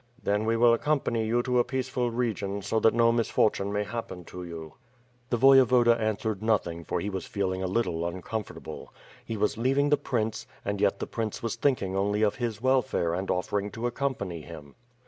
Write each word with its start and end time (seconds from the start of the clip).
"Then 0.23 0.45
we 0.47 0.57
will 0.57 0.73
accompany 0.73 1.27
you 1.27 1.43
to 1.43 1.59
a 1.59 1.63
peaceful 1.63 2.09
region 2.09 2.63
so 2.63 2.79
that 2.79 2.95
no 2.95 3.11
misfortune 3.11 3.71
may 3.71 3.83
happen 3.83 4.25
to 4.25 4.43
you."• 4.43 4.73
The 5.29 5.37
Voyevoda 5.37 5.95
answered 5.99 6.41
nothing 6.41 6.83
for 6.83 6.99
he 6.99 7.11
was 7.11 7.27
feeling 7.27 7.61
a 7.61 7.67
little 7.67 8.07
uncomfortable. 8.07 8.91
He 9.23 9.37
was 9.37 9.59
leaving 9.59 9.89
the 9.89 9.97
prince, 9.97 10.47
and 10.65 10.81
yet 10.81 10.97
the 10.97 11.05
prince 11.05 11.43
was 11.43 11.55
thinking 11.55 11.95
only 11.95 12.23
of 12.23 12.37
his 12.37 12.59
welfare 12.63 13.13
and 13.13 13.29
offering 13.29 13.69
to 13.73 13.85
ac 13.85 13.93
company 13.93 14.41
him. 14.41 14.73